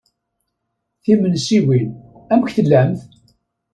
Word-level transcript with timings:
Timensiwin, 1.03 1.87
amek 2.31 2.49
tellamt? 2.55 3.01